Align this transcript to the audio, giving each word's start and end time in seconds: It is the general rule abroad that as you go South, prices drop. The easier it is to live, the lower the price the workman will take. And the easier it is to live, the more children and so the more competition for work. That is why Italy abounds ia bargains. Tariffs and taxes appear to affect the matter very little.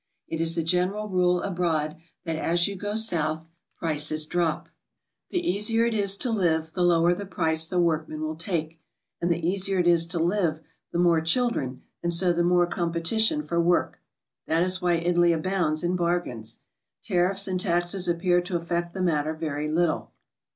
It 0.27 0.41
is 0.41 0.55
the 0.55 0.63
general 0.63 1.07
rule 1.09 1.43
abroad 1.43 1.95
that 2.25 2.35
as 2.35 2.67
you 2.67 2.75
go 2.75 2.95
South, 2.95 3.45
prices 3.77 4.25
drop. 4.25 4.67
The 5.29 5.47
easier 5.47 5.85
it 5.85 5.93
is 5.93 6.17
to 6.17 6.31
live, 6.31 6.73
the 6.73 6.81
lower 6.81 7.13
the 7.13 7.27
price 7.27 7.67
the 7.67 7.79
workman 7.79 8.23
will 8.23 8.35
take. 8.35 8.79
And 9.21 9.31
the 9.31 9.47
easier 9.47 9.77
it 9.77 9.85
is 9.85 10.07
to 10.07 10.17
live, 10.17 10.59
the 10.91 10.97
more 10.97 11.21
children 11.21 11.83
and 12.01 12.11
so 12.11 12.33
the 12.33 12.41
more 12.43 12.65
competition 12.65 13.43
for 13.43 13.61
work. 13.61 13.99
That 14.47 14.63
is 14.63 14.81
why 14.81 14.93
Italy 14.95 15.33
abounds 15.33 15.83
ia 15.85 15.91
bargains. 15.91 16.61
Tariffs 17.03 17.47
and 17.47 17.59
taxes 17.59 18.07
appear 18.07 18.41
to 18.41 18.55
affect 18.57 18.95
the 18.95 19.03
matter 19.03 19.35
very 19.35 19.71
little. 19.71 20.13